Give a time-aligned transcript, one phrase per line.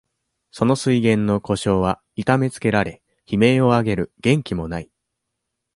[0.49, 4.89] その水源の湖沼は痛めつけられ、悲鳴を上げる元気も無い。